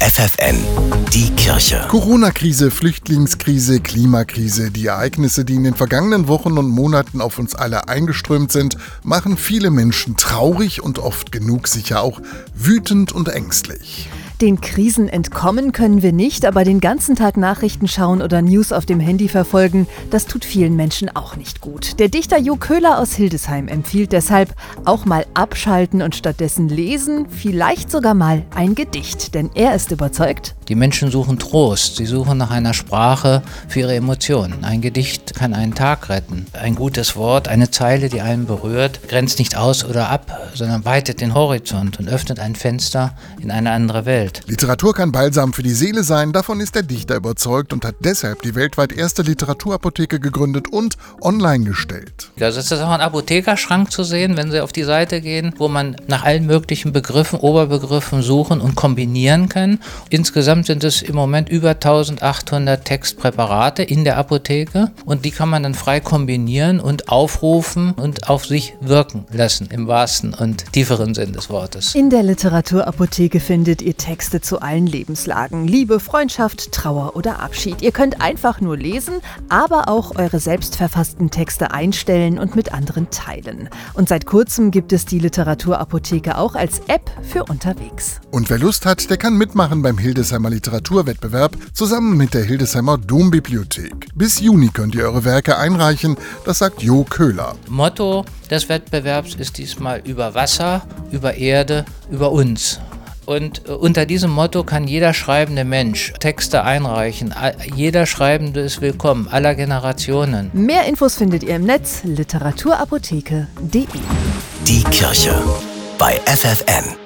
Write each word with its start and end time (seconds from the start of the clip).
FFN, 0.00 0.58
die 1.14 1.30
Kirche. 1.36 1.86
Corona-Krise, 1.88 2.70
Flüchtlingskrise, 2.70 3.80
Klimakrise, 3.80 4.70
die 4.70 4.86
Ereignisse, 4.86 5.46
die 5.46 5.54
in 5.54 5.64
den 5.64 5.74
vergangenen 5.74 6.28
Wochen 6.28 6.58
und 6.58 6.68
Monaten 6.68 7.22
auf 7.22 7.38
uns 7.38 7.54
alle 7.54 7.88
eingeströmt 7.88 8.52
sind, 8.52 8.76
machen 9.02 9.38
viele 9.38 9.70
Menschen 9.70 10.18
traurig 10.18 10.82
und 10.82 10.98
oft 10.98 11.32
genug 11.32 11.66
sicher 11.66 12.02
auch 12.02 12.20
wütend 12.54 13.12
und 13.12 13.28
ängstlich. 13.28 14.10
Den 14.42 14.60
Krisen 14.60 15.08
entkommen 15.08 15.72
können 15.72 16.02
wir 16.02 16.12
nicht, 16.12 16.44
aber 16.44 16.62
den 16.64 16.80
ganzen 16.80 17.16
Tag 17.16 17.38
Nachrichten 17.38 17.88
schauen 17.88 18.20
oder 18.20 18.42
News 18.42 18.70
auf 18.70 18.84
dem 18.84 19.00
Handy 19.00 19.30
verfolgen, 19.30 19.86
das 20.10 20.26
tut 20.26 20.44
vielen 20.44 20.76
Menschen 20.76 21.08
auch 21.16 21.36
nicht 21.36 21.62
gut. 21.62 21.98
Der 21.98 22.08
Dichter 22.08 22.38
Jo 22.38 22.56
Köhler 22.56 22.98
aus 22.98 23.14
Hildesheim 23.14 23.66
empfiehlt 23.66 24.12
deshalb 24.12 24.54
auch 24.84 25.06
mal 25.06 25.24
abschalten 25.32 26.02
und 26.02 26.14
stattdessen 26.14 26.68
lesen, 26.68 27.28
vielleicht 27.30 27.90
sogar 27.90 28.12
mal 28.12 28.42
ein 28.54 28.74
Gedicht, 28.74 29.34
denn 29.34 29.48
er 29.54 29.74
ist 29.74 29.90
überzeugt, 29.90 30.54
die 30.68 30.74
Menschen 30.74 31.12
suchen 31.12 31.38
Trost, 31.38 31.96
sie 31.96 32.06
suchen 32.06 32.38
nach 32.38 32.50
einer 32.50 32.74
Sprache 32.74 33.42
für 33.68 33.80
ihre 33.80 33.94
Emotionen. 33.94 34.64
Ein 34.64 34.80
Gedicht 34.80 35.34
kann 35.34 35.54
einen 35.54 35.76
Tag 35.76 36.08
retten. 36.08 36.46
Ein 36.60 36.74
gutes 36.74 37.14
Wort, 37.14 37.46
eine 37.46 37.70
Zeile, 37.70 38.08
die 38.08 38.20
einen 38.20 38.46
berührt, 38.46 39.08
grenzt 39.08 39.38
nicht 39.38 39.56
aus 39.56 39.84
oder 39.84 40.10
ab, 40.10 40.50
sondern 40.54 40.84
weitet 40.84 41.20
den 41.20 41.34
Horizont 41.34 42.00
und 42.00 42.08
öffnet 42.08 42.40
ein 42.40 42.56
Fenster 42.56 43.12
in 43.40 43.52
eine 43.52 43.70
andere 43.70 44.06
Welt. 44.06 44.25
Literatur 44.46 44.94
kann 44.94 45.12
Balsam 45.12 45.52
für 45.52 45.62
die 45.62 45.74
Seele 45.74 46.04
sein, 46.04 46.32
davon 46.32 46.60
ist 46.60 46.74
der 46.74 46.82
Dichter 46.82 47.16
überzeugt 47.16 47.72
und 47.72 47.84
hat 47.84 47.96
deshalb 48.00 48.42
die 48.42 48.54
weltweit 48.54 48.92
erste 48.92 49.22
Literaturapotheke 49.22 50.20
gegründet 50.20 50.68
und 50.68 50.96
online 51.20 51.64
gestellt. 51.64 52.30
Also 52.40 52.60
ist 52.60 52.70
das 52.70 52.80
auch 52.80 52.90
ein 52.90 53.00
Apothekerschrank 53.00 53.90
zu 53.90 54.04
sehen, 54.04 54.36
wenn 54.36 54.50
Sie 54.50 54.60
auf 54.60 54.72
die 54.72 54.84
Seite 54.84 55.20
gehen, 55.20 55.54
wo 55.58 55.68
man 55.68 55.96
nach 56.06 56.24
allen 56.24 56.46
möglichen 56.46 56.92
Begriffen, 56.92 57.38
Oberbegriffen 57.38 58.22
suchen 58.22 58.60
und 58.60 58.74
kombinieren 58.74 59.48
kann. 59.48 59.80
Insgesamt 60.10 60.46
Insgesamt 60.56 60.66
sind 60.66 60.84
es 60.84 61.02
im 61.02 61.16
Moment 61.16 61.48
über 61.48 61.70
1800 61.70 62.84
Textpräparate 62.84 63.82
in 63.82 64.04
der 64.04 64.16
Apotheke 64.16 64.92
und 65.04 65.24
die 65.24 65.30
kann 65.30 65.48
man 65.48 65.64
dann 65.64 65.74
frei 65.74 65.98
kombinieren 65.98 66.78
und 66.78 67.08
aufrufen 67.08 67.92
und 67.92 68.28
auf 68.28 68.46
sich 68.46 68.74
wirken 68.80 69.26
lassen, 69.32 69.68
im 69.70 69.88
wahrsten 69.88 70.34
und 70.34 70.72
tieferen 70.72 71.14
Sinn 71.14 71.32
des 71.32 71.50
Wortes. 71.50 71.94
In 71.94 72.10
der 72.10 72.22
Literaturapotheke 72.22 73.40
findet 73.40 73.82
ihr 73.82 73.96
Texte 73.96 74.15
zu 74.40 74.60
allen 74.60 74.86
Lebenslagen. 74.86 75.66
Liebe, 75.66 76.00
Freundschaft, 76.00 76.72
Trauer 76.72 77.16
oder 77.16 77.40
Abschied. 77.40 77.82
Ihr 77.82 77.92
könnt 77.92 78.20
einfach 78.20 78.60
nur 78.60 78.76
lesen, 78.76 79.14
aber 79.48 79.88
auch 79.88 80.16
eure 80.16 80.40
selbstverfassten 80.40 81.30
Texte 81.30 81.70
einstellen 81.70 82.38
und 82.38 82.56
mit 82.56 82.72
anderen 82.72 83.10
teilen. 83.10 83.68
Und 83.94 84.08
seit 84.08 84.26
kurzem 84.26 84.70
gibt 84.70 84.92
es 84.92 85.06
die 85.06 85.18
Literaturapotheke 85.18 86.38
auch 86.38 86.54
als 86.54 86.80
App 86.88 87.10
für 87.22 87.44
unterwegs. 87.44 88.20
Und 88.30 88.50
wer 88.50 88.58
Lust 88.58 88.86
hat, 88.86 89.10
der 89.10 89.16
kann 89.16 89.36
mitmachen 89.36 89.82
beim 89.82 89.98
Hildesheimer 89.98 90.36
Hildesheimer 90.36 90.50
Literaturwettbewerb 90.50 91.56
zusammen 91.72 92.16
mit 92.16 92.34
der 92.34 92.44
Hildesheimer 92.44 92.98
Dombibliothek. 92.98 94.08
Bis 94.14 94.40
Juni 94.40 94.68
könnt 94.68 94.94
ihr 94.94 95.04
eure 95.04 95.24
Werke 95.24 95.56
einreichen, 95.56 96.16
das 96.44 96.58
sagt 96.58 96.82
Jo 96.82 97.04
Köhler. 97.04 97.54
Motto 97.68 98.24
des 98.50 98.68
Wettbewerbs 98.68 99.34
ist 99.34 99.58
diesmal 99.58 100.02
über 100.04 100.34
Wasser, 100.34 100.86
über 101.10 101.34
Erde, 101.34 101.84
über 102.10 102.32
uns. 102.32 102.80
Und 103.26 103.68
äh, 103.68 103.72
unter 103.72 104.06
diesem 104.06 104.30
Motto 104.30 104.64
kann 104.64 104.86
jeder 104.86 105.12
schreibende 105.12 105.64
Mensch 105.64 106.14
Texte 106.20 106.62
einreichen. 106.62 107.34
Jeder 107.74 108.06
Schreibende 108.06 108.60
ist 108.60 108.80
willkommen, 108.80 109.28
aller 109.28 109.54
Generationen. 109.54 110.50
Mehr 110.54 110.86
Infos 110.86 111.16
findet 111.16 111.42
ihr 111.42 111.56
im 111.56 111.64
Netz 111.64 112.02
literaturapotheke.de. 112.04 113.86
Die 114.66 114.82
Kirche 114.84 115.34
bei 115.98 116.20
FFN. 116.24 117.05